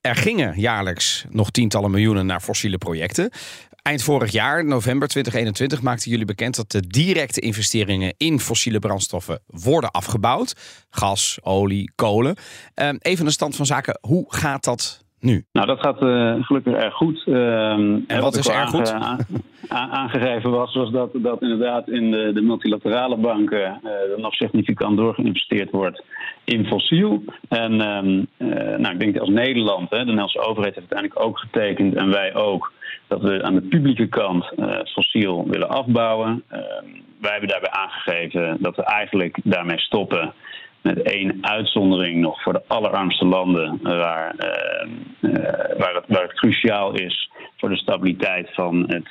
[0.00, 3.30] Er gingen jaarlijks nog tientallen miljoenen naar fossiele projecten.
[3.82, 9.40] Eind vorig jaar, november 2021, maakten jullie bekend dat de directe investeringen in fossiele brandstoffen
[9.46, 10.56] worden afgebouwd.
[10.90, 12.36] Gas, olie, kolen.
[12.98, 13.98] Even een stand van zaken.
[14.00, 15.44] Hoe gaat dat nu?
[15.52, 17.24] Nou, dat gaat uh, gelukkig erg goed.
[17.26, 18.92] Um, en wat is erg goed?
[18.92, 19.26] Aange,
[19.68, 24.96] aangegeven was, was dat, dat inderdaad in de, de multilaterale banken uh, er nog significant
[24.96, 26.02] doorgeïnvesteerd wordt
[26.44, 27.22] in fossiel.
[27.48, 31.38] En um, uh, nou, ik denk als Nederland, hè, de Nederlandse overheid heeft uiteindelijk ook
[31.38, 32.72] getekend en wij ook
[33.08, 34.52] dat we aan de publieke kant
[34.84, 36.42] fossiel willen afbouwen.
[36.52, 36.58] Uh,
[37.20, 40.32] wij hebben daarbij aangegeven dat we eigenlijk daarmee stoppen.
[40.82, 45.30] Met één uitzondering nog voor de allerarmste landen, waar, uh,
[45.78, 49.08] waar, het, waar het cruciaal is voor de stabiliteit van het,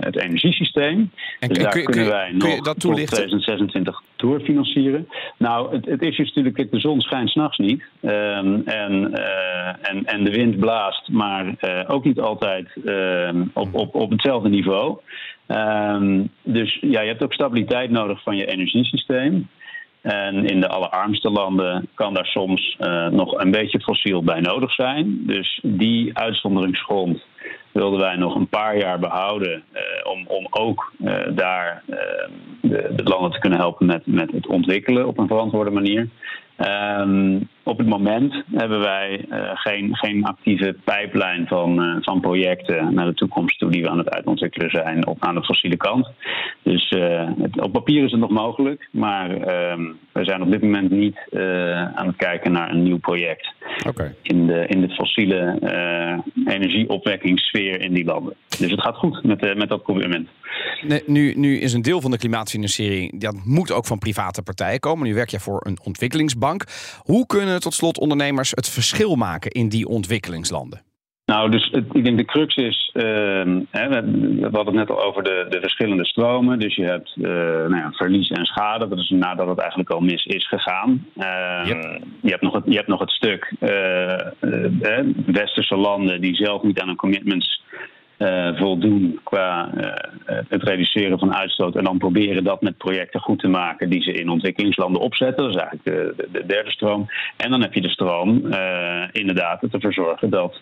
[0.00, 1.10] het energiesysteem.
[1.38, 3.16] En dus daar kun, kunnen kun, wij kun nog dat tot toelichten?
[3.16, 5.08] 2026 doorfinancieren.
[5.38, 7.82] Nou, het, het is natuurlijk, de zon schijnt s'nachts niet.
[8.02, 9.14] Um, en,
[9.82, 11.54] en, en de wind blaast, maar
[11.86, 14.98] ook niet altijd um, op, op, op hetzelfde niveau.
[15.48, 19.48] Um, dus ja, je hebt ook stabiliteit nodig van je energiesysteem.
[20.02, 24.72] En in de allerarmste landen kan daar soms uh, nog een beetje fossiel bij nodig
[24.72, 25.22] zijn.
[25.26, 27.22] Dus die uitzonderingsgrond
[27.72, 29.62] wilden wij nog een paar jaar behouden.
[29.72, 29.80] Uh,
[30.12, 31.82] om, om ook uh, daar
[32.60, 36.08] de, de, landen te kunnen helpen met, met het ontwikkelen op een verantwoorde manier.
[36.98, 42.94] Um, op het moment hebben wij uh, geen, geen actieve pijplijn van, uh, van projecten
[42.94, 46.08] naar de toekomst toe die we aan het uitontwikkelen zijn op, aan de fossiele kant.
[46.62, 49.28] Dus uh, het, op papier is het nog mogelijk, maar
[50.12, 51.18] we zijn op dit moment niet
[51.94, 53.54] aan het kijken naar een nieuw project
[53.88, 54.14] okay.
[54.22, 55.58] in, de, in de fossiele
[56.46, 58.34] energieopwekkingssfeer in die landen.
[58.58, 60.28] Dus het gaat goed met, met dat commitment.
[60.82, 64.80] Nee, nu, nu is een deel van de klimaatfinanciering, dat moet ook van private partijen
[64.80, 65.06] komen.
[65.06, 66.64] Nu werk je voor een ontwikkelingsbank.
[67.02, 70.82] Hoe kunnen tot slot ondernemers het verschil maken in die ontwikkelingslanden?
[71.26, 74.00] Nou, dus het, ik denk de crux is, ehm, hè, we,
[74.40, 76.58] we hadden het net al over de, de verschillende stromen.
[76.58, 80.00] Dus je hebt eh, nou ja, verlies en schade, dat is nadat het eigenlijk al
[80.00, 81.06] mis is gegaan.
[81.16, 81.66] Ehm,
[82.20, 86.62] je, hebt nog het, je hebt nog het stuk eh, eh, westerse landen die zelf
[86.62, 87.62] niet aan hun commitments
[88.22, 91.76] eh, voldoen qua eh, het reduceren van uitstoot.
[91.76, 95.44] En dan proberen dat met projecten goed te maken die ze in ontwikkelingslanden opzetten.
[95.44, 97.06] Dat is eigenlijk de, de, de derde stroom.
[97.36, 100.58] En dan heb je de stroom uh, inderdaad ervoor zorgen dat,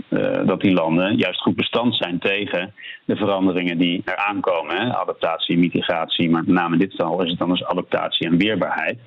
[0.46, 2.72] dat die landen juist goed bestand zijn tegen
[3.04, 4.76] de veranderingen die er aankomen.
[4.76, 4.96] Hè?
[4.96, 8.98] Adaptatie, mitigatie, maar met name in dit geval is het dan dus adaptatie en weerbaarheid.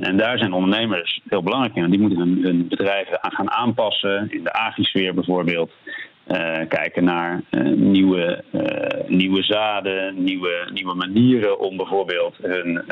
[0.00, 1.90] En, daar zijn ondernemers heel belangrijk in.
[1.90, 4.30] Die moeten hun, hun bedrijven aan gaan aanpassen.
[4.30, 5.70] In de agrisfeer bijvoorbeeld.
[6.28, 12.84] Uh, kijken naar uh, nieuwe, uh, nieuwe zaden, nieuwe, nieuwe manieren om bijvoorbeeld hun,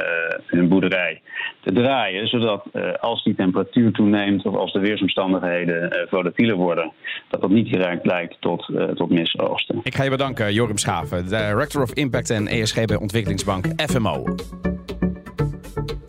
[0.47, 1.21] hun boerderij
[1.61, 2.29] te draaien.
[2.29, 2.65] Zodat
[3.01, 6.93] als die temperatuur toeneemt of als de weersomstandigheden volatieler worden,
[7.29, 9.81] dat dat niet direct leidt tot, tot misoogsten.
[9.83, 14.25] Ik ga je bedanken, Jorim Schaven, Director of Impact en ESG bij Ontwikkelingsbank FMO.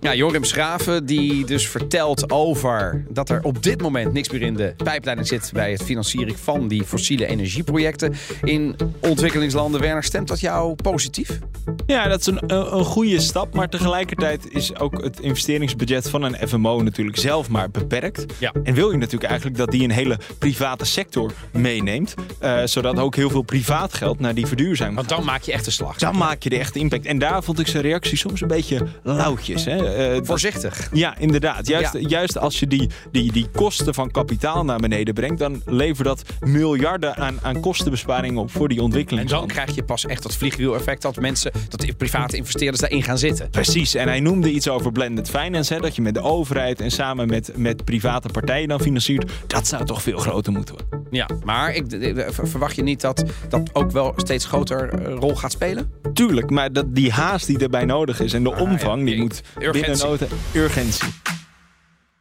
[0.05, 4.53] Ja, Jorim Schraven die dus vertelt over dat er op dit moment niks meer in
[4.53, 8.13] de pijpleiding zit bij het financieren van die fossiele energieprojecten
[8.43, 9.81] in ontwikkelingslanden.
[9.81, 11.39] Werner, stemt dat jou positief?
[11.85, 16.47] Ja, dat is een, een goede stap, maar tegelijkertijd is ook het investeringsbudget van een
[16.47, 18.25] FMO natuurlijk zelf maar beperkt.
[18.37, 18.51] Ja.
[18.63, 23.15] En wil je natuurlijk eigenlijk dat die een hele private sector meeneemt, uh, zodat ook
[23.15, 25.97] heel veel privaat geld naar die verduurzaming Want dan maak je echt een slag.
[25.97, 27.05] Dan maak je de echte impact.
[27.05, 29.65] En daar vond ik zijn reactie soms een beetje lauwtjes.
[29.65, 29.94] Hè?
[29.97, 30.89] Uh, Voorzichtig.
[30.93, 31.67] Ja, inderdaad.
[31.67, 32.07] Juist, ja.
[32.07, 36.23] juist als je die, die, die kosten van kapitaal naar beneden brengt, dan levert dat
[36.39, 39.29] miljarden aan, aan kostenbesparingen op voor die ontwikkeling.
[39.29, 43.17] En dan krijg je pas echt dat vliegwiel-effect dat mensen, dat private investeerders daarin gaan
[43.17, 43.49] zitten.
[43.49, 43.95] Precies.
[43.95, 47.27] En hij noemde iets over blended finance, hè, dat je met de overheid en samen
[47.27, 49.31] met, met private partijen dan financiert.
[49.47, 51.07] Dat zou toch veel groter moeten worden.
[51.11, 51.85] Ja, maar ik,
[52.27, 55.91] verwacht je niet dat dat ook wel steeds groter rol gaat spelen?
[56.13, 59.17] Tuurlijk, maar dat, die haast die erbij nodig is en de ah, omvang, ja, die
[59.17, 59.43] moet
[59.85, 61.09] binnen noten urgentie.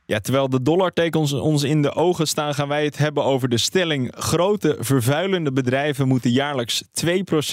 [0.07, 3.59] Ja, terwijl de dollartekens ons in de ogen staan, gaan wij het hebben over de
[3.59, 6.87] stelling: grote vervuilende bedrijven moeten jaarlijks 2%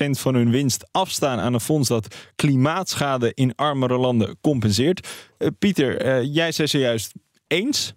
[0.10, 5.08] van hun winst afstaan aan een fonds dat klimaatschade in armere landen compenseert.
[5.38, 7.12] Uh, Pieter, uh, jij zei zojuist
[7.48, 7.94] eens.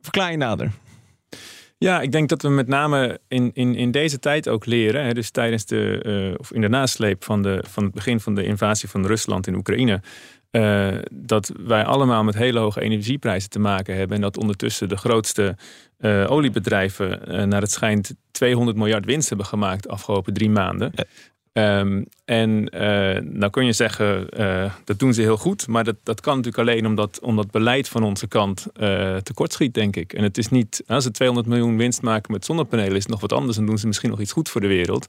[0.00, 0.72] Verklaar je nader.
[1.82, 5.12] Ja, ik denk dat we met name in, in, in deze tijd ook leren, hè,
[5.12, 8.44] dus tijdens de, uh, of in de nasleep van, de, van het begin van de
[8.44, 10.00] invasie van Rusland in Oekraïne,
[10.50, 14.16] uh, dat wij allemaal met hele hoge energieprijzen te maken hebben.
[14.16, 15.56] En dat ondertussen de grootste
[16.00, 20.92] uh, oliebedrijven naar het schijnt 200 miljard winst hebben gemaakt de afgelopen drie maanden.
[21.52, 22.64] Um, en
[23.38, 24.26] nou kun je zeggen,
[24.84, 25.68] dat doen ze heel goed.
[25.68, 28.66] Maar dat, dat kan natuurlijk alleen omdat, omdat beleid van onze kant
[29.22, 30.12] tekortschiet, denk ik.
[30.12, 33.20] En het is niet, als ze 200 miljoen winst maken met zonnepanelen, is het nog
[33.20, 33.56] wat anders.
[33.56, 35.06] Dan doen ze misschien nog iets goed voor de wereld.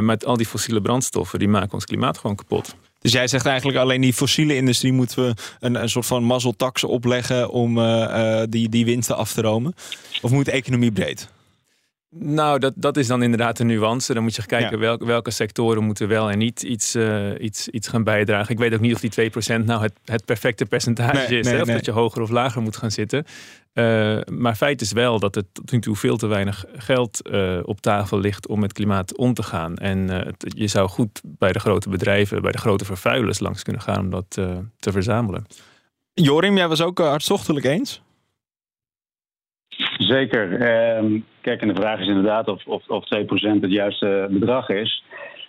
[0.00, 2.76] met al die fossiele brandstoffen, die maken ons klimaat gewoon kapot.
[3.04, 6.84] Dus jij zegt eigenlijk alleen die fossiele industrie moeten we een, een soort van mazzeltax
[6.84, 9.74] opleggen om uh, uh, die, die winsten af te romen?
[10.22, 11.28] Of moet de economie breed?
[12.18, 14.14] Nou, dat, dat is dan inderdaad de nuance.
[14.14, 14.78] Dan moet je kijken ja.
[14.78, 18.52] welke, welke sectoren moeten wel en niet iets, uh, iets, iets gaan bijdragen.
[18.52, 21.46] Ik weet ook niet of die 2% nou het, het perfecte percentage nee, is.
[21.46, 21.60] Nee, hè?
[21.60, 21.76] Of nee.
[21.76, 23.24] dat je hoger of lager moet gaan zitten.
[23.74, 27.60] Uh, maar feit is wel dat er tot nu toe veel te weinig geld uh,
[27.62, 29.76] op tafel ligt om met klimaat om te gaan.
[29.76, 34.00] En je zou goed bij de grote bedrijven, bij de grote vervuilers langs kunnen gaan
[34.00, 34.30] om dat
[34.78, 35.46] te verzamelen.
[36.12, 38.03] Jorim, jij was ook hartstochtelijk eens?
[40.14, 40.52] Zeker.
[40.96, 45.04] Um, kijk, en de vraag is inderdaad of, of, of 2% het juiste bedrag is.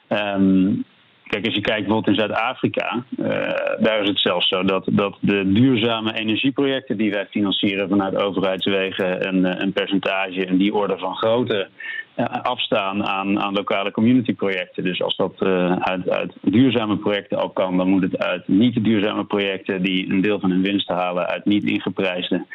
[0.10, 0.84] Um,
[1.28, 3.28] Kijk, als je kijkt bijvoorbeeld in Zuid-Afrika, uh,
[3.80, 9.28] daar is het zelfs zo dat, dat de duurzame energieprojecten die wij financieren vanuit overheidswegen
[9.28, 11.68] een, een percentage in die orde van grootte
[12.42, 14.84] afstaan aan, aan lokale communityprojecten.
[14.84, 18.84] Dus als dat uh, uit, uit duurzame projecten al kan, dan moet het uit niet
[18.84, 22.46] duurzame projecten die een deel van hun winst halen uit niet ingeprijsde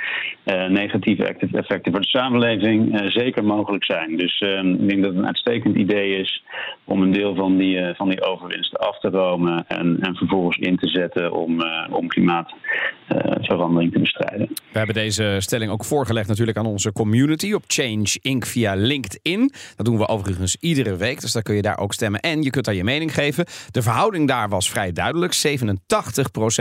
[0.69, 4.17] negatieve effecten voor de samenleving zeker mogelijk zijn.
[4.17, 6.43] Dus ik denk dat het een uitstekend idee is
[6.85, 10.77] om een deel van die, van die overwinst af te romen en, en vervolgens in
[10.77, 12.09] te zetten om, om
[13.51, 14.49] klimaatverandering te bestrijden.
[14.49, 18.45] We hebben deze stelling ook voorgelegd natuurlijk aan onze community op Change Inc.
[18.45, 19.53] via LinkedIn.
[19.77, 22.21] Dat doen we overigens iedere week, dus dan kun je daar ook stemmen.
[22.21, 23.45] En je kunt daar je mening geven.
[23.71, 25.35] De verhouding daar was vrij duidelijk.
[25.35, 25.67] 87%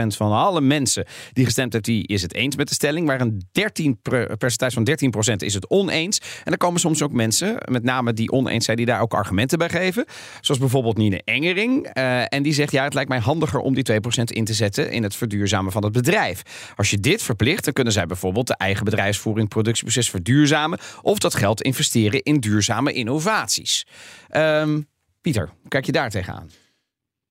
[0.06, 3.06] van alle mensen die gestemd hebben, die is het eens met de stelling.
[3.06, 4.00] Maar een 13
[4.38, 4.88] percentage van
[5.32, 6.20] 13% is het oneens.
[6.44, 9.58] En er komen soms ook mensen, met name die oneens zijn, die daar ook argumenten
[9.58, 10.04] bij geven.
[10.40, 11.90] Zoals bijvoorbeeld Nine Engering.
[11.96, 14.90] Uh, en die zegt, ja, het lijkt mij handiger om die 2% in te zetten
[14.90, 16.39] in het verduurzamen van het bedrijf.
[16.76, 21.34] Als je dit verplicht, dan kunnen zij bijvoorbeeld de eigen bedrijfsvoering, productieproces verduurzamen of dat
[21.34, 23.86] geld investeren in duurzame innovaties.
[24.28, 24.80] Ehm,
[25.20, 26.50] Pieter, hoe kijk je daar tegenaan?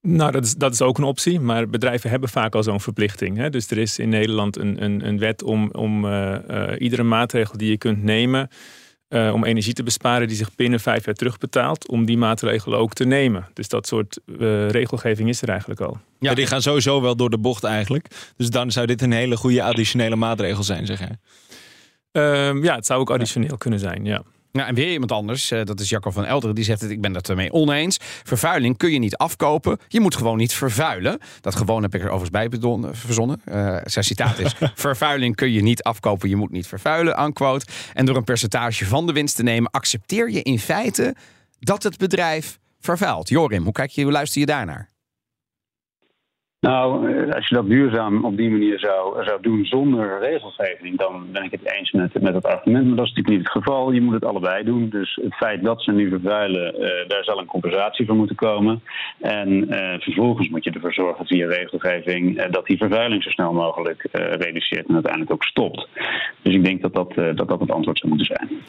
[0.01, 3.37] Nou, dat is, dat is ook een optie, maar bedrijven hebben vaak al zo'n verplichting.
[3.37, 3.49] Hè?
[3.49, 7.57] Dus er is in Nederland een, een, een wet om, om uh, uh, iedere maatregel
[7.57, 8.49] die je kunt nemen
[9.09, 12.93] uh, om energie te besparen die zich binnen vijf jaar terugbetaalt, om die maatregelen ook
[12.93, 13.47] te nemen.
[13.53, 14.19] Dus dat soort
[14.67, 15.97] regelgeving is er eigenlijk al.
[16.19, 18.07] Ja, die gaan sowieso wel door de bocht eigenlijk.
[18.37, 21.17] Dus dan zou dit een hele goede additionele maatregel zijn, zeg jij?
[22.11, 24.23] Ehm, ja, het zou ook additioneel kunnen zijn, ja.
[24.59, 27.01] Nou, en weer iemand anders, uh, dat is Jacco van Elderen, die zegt het, ik
[27.01, 27.97] ben het ermee oneens.
[28.23, 29.77] Vervuiling kun je niet afkopen.
[29.87, 31.19] Je moet gewoon niet vervuilen.
[31.41, 33.41] Dat gewoon heb ik er overigens bij bedon, verzonnen.
[33.45, 37.65] Uh, zijn citaat is, vervuiling kun je niet afkopen, je moet niet vervuilen, unquote.
[37.93, 41.15] En door een percentage van de winst te nemen, accepteer je in feite
[41.59, 43.29] dat het bedrijf vervuilt.
[43.29, 44.89] Jorim, hoe kijk je, hoe luister je daarnaar?
[46.59, 51.43] Nou, als je dat duurzaam op die manier zou, zou doen zonder regelgeving, dan ben
[51.43, 52.87] ik het eens met, met het argument.
[52.87, 53.91] Maar dat is natuurlijk niet het geval.
[53.91, 54.89] Je moet het allebei doen.
[54.89, 58.81] Dus het feit dat ze nu vervuilen, uh, daar zal een compensatie voor moeten komen.
[59.19, 63.53] En uh, vervolgens moet je ervoor zorgen via regelgeving uh, dat die vervuiling zo snel
[63.53, 65.87] mogelijk reduceert en uiteindelijk ook stopt.
[66.41, 68.61] Dus ik denk dat dat, dat, dat het antwoord zou moeten zijn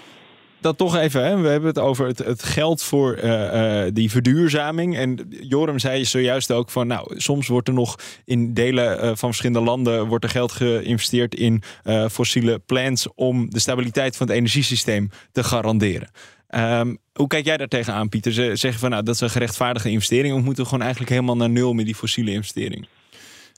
[0.60, 1.40] dat toch even, hè?
[1.40, 4.96] we hebben het over het, het geld voor uh, uh, die verduurzaming.
[4.96, 9.16] En Joram zei zojuist ook van, nou, soms wordt er nog in delen uh, van
[9.16, 11.62] verschillende landen wordt er geld geïnvesteerd in
[12.10, 16.10] fossiele plants om de stabiliteit van het energiesysteem te garanderen.
[16.54, 18.32] Um, hoe kijk jij daar tegenaan, Pieter?
[18.32, 21.36] Ze zeggen van, nou, dat is een gerechtvaardige investering, of moeten we gewoon eigenlijk helemaal
[21.36, 22.86] naar nul met die fossiele investering?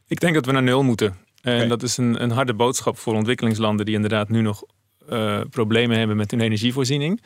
[0.07, 1.17] Ik denk dat we naar nul moeten.
[1.43, 1.69] En okay.
[1.69, 4.65] dat is een, een harde boodschap voor ontwikkelingslanden die inderdaad nu nog
[5.13, 7.23] uh, problemen hebben met hun energievoorziening.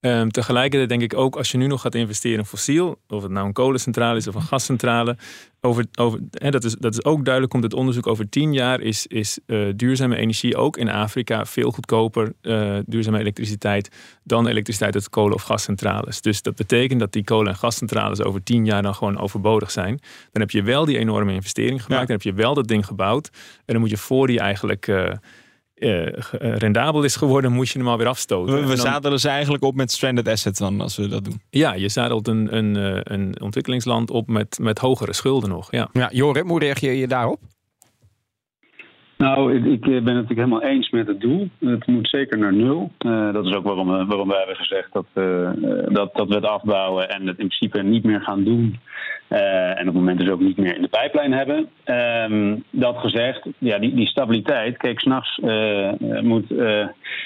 [0.00, 3.30] Um, tegelijkertijd denk ik ook, als je nu nog gaat investeren in fossiel, of het
[3.30, 5.16] nou een kolencentrale is of een gascentrale,
[5.60, 8.80] over, over, hè, dat, is, dat is ook duidelijk, komt het onderzoek over tien jaar,
[8.80, 13.90] is, is uh, duurzame energie ook in Afrika veel goedkoper, uh, duurzame elektriciteit,
[14.24, 16.20] dan elektriciteit uit kolen- of gascentrales.
[16.20, 20.00] Dus dat betekent dat die kolen- en gascentrales over tien jaar dan gewoon overbodig zijn.
[20.32, 22.16] Dan heb je wel die enorme investering gemaakt, ja.
[22.16, 24.86] dan heb je wel dat ding gebouwd, en dan moet je voor die eigenlijk...
[24.86, 25.10] Uh,
[25.80, 26.06] uh,
[26.38, 28.54] rendabel is geworden, moet je hem alweer afstoten.
[28.54, 31.40] We, we dan, zadelen ze eigenlijk op met stranded assets dan, als we dat doen.
[31.50, 32.76] Ja, je zadelt een, een,
[33.12, 35.70] een ontwikkelingsland op met, met hogere schulden nog.
[35.70, 37.38] Ja, ja Jorim, hoe reageer je daarop?
[39.18, 41.48] Nou, ik, ik, ben het natuurlijk helemaal eens met het doel.
[41.58, 42.92] Het moet zeker naar nul.
[42.98, 45.50] Uh, dat is ook waarom, waarom wij hebben gezegd dat, uh,
[45.88, 48.78] dat, dat we het afbouwen en het in principe niet meer gaan doen.
[49.30, 51.68] Uh, en op het moment dus ook niet meer in de pijplijn hebben.
[51.84, 54.76] Um, dat gezegd, ja, die, die stabiliteit.
[54.76, 55.40] Kijk, s'nachts
[56.20, 56.50] moet,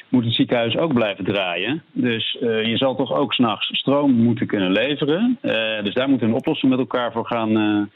[0.08, 1.82] moet het ziekenhuis ook blijven draaien.
[1.92, 5.38] Dus je zal toch ook s'nachts stroom moeten kunnen leveren.
[5.82, 7.90] dus daar moeten we een oplossing met elkaar voor gaan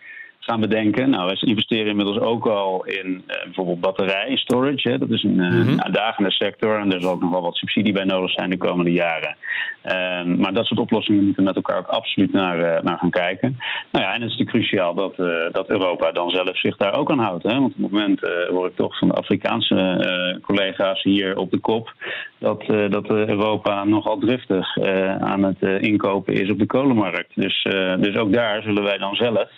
[0.46, 1.10] gaan bedenken.
[1.10, 4.88] Nou, wij investeren inmiddels ook al in uh, bijvoorbeeld batterij storage.
[4.88, 4.98] Hè.
[4.98, 5.68] Dat is een, uh, mm-hmm.
[5.68, 8.56] een uitdagende sector en er zal ook nog wel wat subsidie bij nodig zijn de
[8.56, 9.36] komende jaren.
[9.84, 13.10] Uh, maar dat soort oplossingen moeten we met elkaar ook absoluut naar, uh, naar gaan
[13.10, 13.56] kijken.
[13.92, 15.16] Nou ja, en het is natuurlijk cruciaal dat,
[15.52, 17.42] dat Europa dan zelf zich daar ook aan houdt.
[17.42, 17.52] Hè.
[17.52, 21.92] Want op het moment hoor ik toch van de Afrikaanse collega's hier op de kop
[22.38, 24.78] dat, dat Europa nogal driftig
[25.20, 27.32] aan het inkopen is op de kolenmarkt.
[27.34, 27.62] Dus,
[27.98, 29.50] dus ook daar zullen wij dan zelf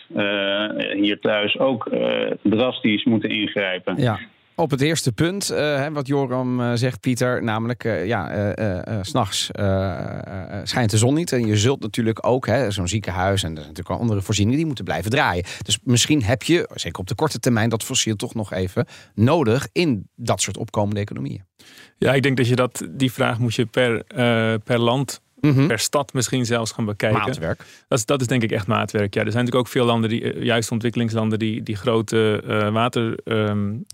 [0.94, 3.96] hier thuis ook uh, drastisch moeten ingrijpen.
[3.96, 4.18] Ja.
[4.54, 8.54] Op het eerste punt, uh, wat Joram uh, zegt, Pieter, namelijk, uh, ja,
[9.02, 9.50] s'nachts
[10.62, 11.32] schijnt de zon niet.
[11.32, 14.84] En je zult natuurlijk ook, zo'n ziekenhuis en er zijn natuurlijk andere voorzieningen, die moeten
[14.84, 15.44] blijven draaien.
[15.62, 19.68] Dus misschien heb je, zeker op de korte termijn, dat fossiel toch nog even nodig
[19.72, 21.44] in dat soort opkomende economieën.
[21.98, 24.04] Ja, ik denk dat je dat, die vraag moet je per,
[24.64, 25.66] per land Mm -hmm.
[25.66, 27.18] per stad misschien zelfs gaan bekijken.
[27.18, 27.64] Maatwerk.
[27.88, 29.14] Dat is, dat is denk ik echt maatwerk.
[29.14, 33.84] Ja, er zijn natuurlijk ook veel landen, die, juist ontwikkelingslanden, die, die grote uh, waterdammen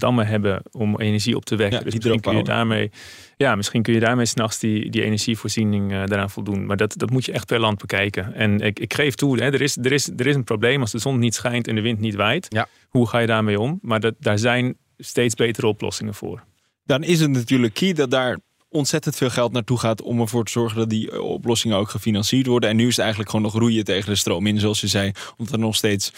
[0.00, 1.78] um, uh, hebben om energie op te wekken.
[1.78, 2.90] Ja, dus misschien kun je daarmee,
[3.36, 6.66] ja, misschien kun je daarmee s'nachts die, die energievoorziening uh, daaraan voldoen.
[6.66, 8.34] Maar dat, dat moet je echt per land bekijken.
[8.34, 10.90] En ik, ik geef toe, hè, er, is, er, is, er is een probleem als
[10.90, 12.46] de zon niet schijnt en de wind niet waait.
[12.48, 12.68] Ja.
[12.88, 13.78] Hoe ga je daarmee om?
[13.82, 16.44] Maar dat, daar zijn steeds betere oplossingen voor.
[16.84, 20.52] Dan is het natuurlijk key dat daar ontzettend veel geld naartoe gaat om ervoor te
[20.52, 22.70] zorgen dat die oplossingen ook gefinancierd worden.
[22.70, 25.12] En nu is het eigenlijk gewoon nog roeien tegen de stroom in, zoals je zei,
[25.36, 26.12] omdat er nog steeds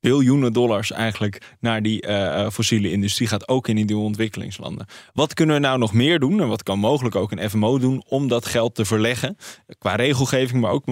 [0.00, 4.86] biljoenen dollars eigenlijk naar die uh, fossiele industrie gaat, ook in die nieuwe ontwikkelingslanden.
[5.12, 8.04] Wat kunnen we nou nog meer doen en wat kan mogelijk ook een FMO doen
[8.08, 9.36] om dat geld te verleggen,
[9.78, 10.84] qua regelgeving, maar ook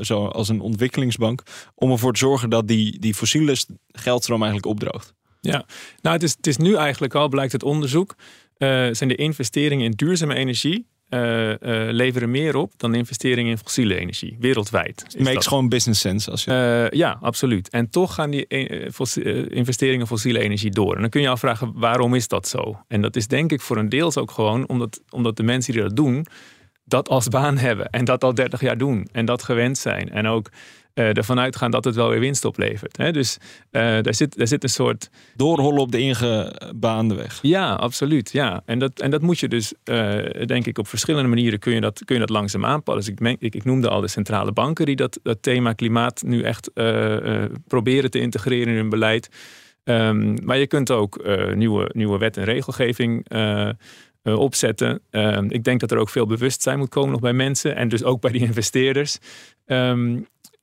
[0.00, 1.42] zo als een ontwikkelingsbank,
[1.74, 3.56] om ervoor te zorgen dat die, die fossiele
[3.88, 5.14] geldstroom eigenlijk opdroogt?
[5.40, 5.64] Ja,
[6.00, 8.14] nou het is, het is nu eigenlijk al, blijkt het onderzoek,
[8.92, 13.98] zijn de investeringen in duurzame energie eh, eh, leveren meer op dan investeringen in fossiele
[13.98, 15.04] energie, wereldwijd.
[15.06, 15.46] Is Makes dat.
[15.46, 16.30] gewoon business sense.
[16.30, 16.50] Als je...
[16.90, 17.68] Eh, ja, absoluut.
[17.68, 20.94] En toch gaan die eh, eh, investeringen in fossiele energie door.
[20.94, 22.78] En dan kun je afvragen, waarom is dat zo?
[22.88, 25.82] En dat is denk ik voor een deels ook gewoon omdat, omdat de mensen die
[25.82, 26.26] dat doen,
[26.84, 27.90] dat als baan hebben.
[27.90, 29.08] En dat al 30 jaar doen.
[29.12, 30.10] En dat gewend zijn.
[30.10, 30.50] En ook
[30.96, 32.96] eh, ervan uitgaan dat het wel weer winst oplevert.
[32.96, 33.12] Hè?
[33.12, 33.38] Dus
[33.70, 37.38] eh, daar, zit, daar zit een soort Doorrollen op de ingebaande weg.
[37.42, 38.30] ja, absoluut.
[38.32, 38.62] Ja.
[38.64, 41.80] En, dat, en dat moet je dus, eh, denk ik, op verschillende manieren kun je
[41.80, 43.16] dat, kun je dat langzaam aanpassen.
[43.16, 46.42] Dus ik, ik, ik noemde al de centrale banken die dat, dat thema klimaat nu
[46.42, 46.70] echt
[47.66, 49.28] proberen te integreren in hun beleid.
[49.84, 53.26] Ehm, maar je kunt ook nieuwe, nieuwe wet en regelgeving
[54.22, 55.00] opzetten.
[55.10, 58.04] Ehm, ik denk dat er ook veel bewustzijn moet komen nog bij mensen en dus
[58.04, 59.18] ook bij die investeerders.
[59.66, 60.18] Ehm,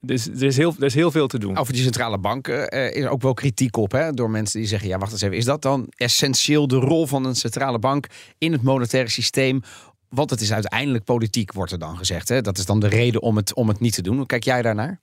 [0.06, 1.58] dus er is, heel, er is heel veel te doen.
[1.58, 4.88] Over die centrale banken eh, is ook wel kritiek op hè, door mensen die zeggen:
[4.88, 8.52] ja, wacht eens even, is dat dan essentieel de rol van een centrale bank in
[8.52, 9.62] het monetaire systeem?
[10.14, 12.30] Want het is uiteindelijk politiek, wordt er dan gezegd.
[12.30, 12.42] Hè?
[12.42, 14.18] Dat is dan de reden om het, om het niet te doen.
[14.18, 15.00] Hoe kijk jij daarnaar?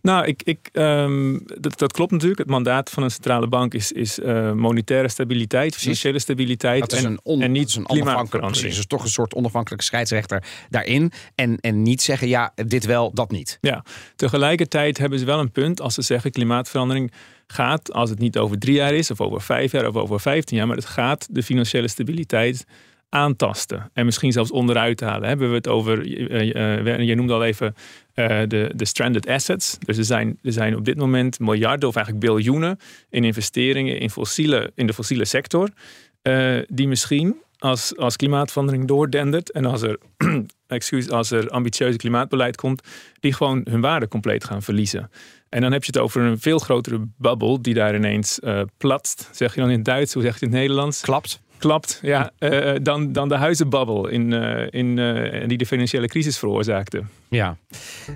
[0.00, 2.38] Nou, ik, ik, ehm, dat, dat klopt natuurlijk.
[2.38, 6.80] Het mandaat van een centrale bank is, is eh, monetaire stabiliteit, financiële stabiliteit.
[6.80, 9.08] Dat is en, een, on, en niet dat is een onafhankelijk, precies, dus toch een
[9.08, 11.12] soort onafhankelijke scheidsrechter daarin.
[11.34, 13.58] En, en niet zeggen, ja, dit wel, dat niet.
[13.60, 13.84] Ja,
[14.16, 17.12] tegelijkertijd hebben ze wel een punt als ze zeggen klimaatverandering
[17.46, 20.56] gaat, als het niet over drie jaar is, of over vijf jaar, of over vijftien
[20.56, 22.64] jaar, maar het gaat de financiële stabiliteit
[23.08, 23.90] aantasten.
[23.92, 25.28] En misschien zelfs onderuit halen.
[25.28, 27.74] Hebben we het over, eh, eh, je noemde al even
[28.14, 29.78] eh, de, de stranded assets.
[29.78, 32.78] Dus er zijn, er zijn op dit moment miljarden of eigenlijk biljoenen
[33.10, 35.68] in investeringen in, fossiele, in de fossiele sector.
[36.68, 39.98] die misschien als, als klimaatverandering doordendert en als er,
[40.66, 42.82] excuus, als er ambitieuze klimaatbeleid komt,
[43.20, 45.10] die gewoon hun waarde compleet gaan verliezen.
[45.48, 49.28] En dan heb je het over een veel grotere bubbel die daar ineens eh, platst.
[49.32, 51.00] Zeg je dan in het Duits, hoe zeg je het in het Nederlands?
[51.00, 51.40] Klapt.
[51.58, 52.30] Klapt, ja.
[52.38, 57.02] eh, dan, dan de huizenbubbel in, eh, in, eh, die de financiële crisis veroorzaakte.
[57.30, 57.56] Ja.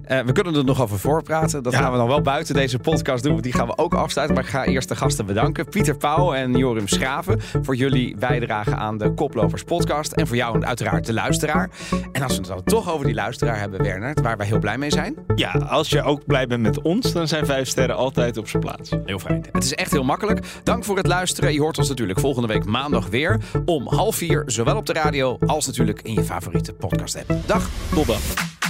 [0.04, 1.62] Eh, we kunnen er nog over voorpraten.
[1.62, 3.32] Dat gaan we dan wel buiten deze podcast doen.
[3.32, 4.36] want Die gaan we ook afsluiten.
[4.36, 5.68] Maar ik ga eerst de gasten bedanken.
[5.68, 7.40] Pieter Pauw en Jorim Schraven.
[7.62, 10.12] Voor jullie bijdrage aan de Koplopers podcast.
[10.12, 11.70] En voor jou uiteraard de luisteraar.
[12.12, 14.16] En als we het dan toch over die luisteraar hebben, Werner.
[14.22, 15.14] Waar wij heel blij mee zijn.
[15.34, 18.62] Ja, als je ook blij bent met ons, dan zijn vijf sterren altijd op zijn
[18.62, 18.90] plaats.
[19.04, 19.44] Heel fijn.
[19.52, 20.40] Het is echt heel makkelijk.
[20.62, 21.52] Dank voor het luisteren.
[21.52, 23.40] Je hoort ons natuurlijk volgende week maandag weer.
[23.64, 27.34] Om half vier, zowel op de radio als natuurlijk in je favoriete podcast app.
[27.46, 27.68] Dag.
[27.94, 28.61] Tot dan.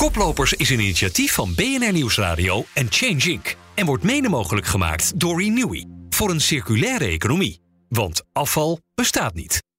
[0.00, 3.56] Koplopers is een initiatief van BNR Nieuwsradio en Change Inc.
[3.74, 5.84] En wordt mede mogelijk gemaakt door Renewy.
[6.10, 7.60] Voor een circulaire economie.
[7.88, 9.69] Want afval bestaat niet.